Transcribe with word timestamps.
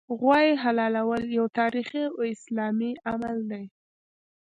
غوايي 0.19 0.53
حلالول 0.63 1.21
یو 1.37 1.45
تاریخي 1.59 2.01
او 2.09 2.17
اسلامي 2.35 2.91
عمل 3.09 3.37
دی 3.51 3.65